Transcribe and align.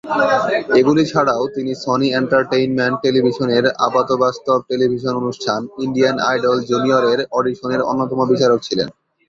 এগুলি 0.79 1.03
ছাড়াও 1.11 1.43
তিনি 1.55 1.71
সনি 1.83 2.07
এন্টারটেইনমেন্ট 2.13 2.95
টেলিভিশনের 3.03 3.65
আপাতবাস্তব 3.87 4.57
টেলিভিশন 4.69 5.13
অনুষ্ঠান 5.21 5.59
"ইন্ডিয়ান 5.85 6.15
আইডল 6.29 6.57
জুনিয়রের" 6.69 7.19
অডিশনের 7.31 7.81
অন্যতম 7.91 8.19
বিচারক 8.31 8.59
ছিলেন। 8.67 8.87